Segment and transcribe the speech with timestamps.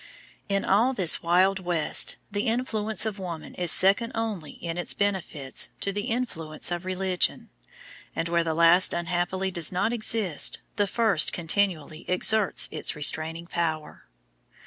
[0.49, 5.69] In all this wild West the influence of woman is second only in its benefits
[5.79, 7.51] to the influence of religion,
[8.15, 14.05] and where the last unhappily does not exist the first continually exerts its restraining power.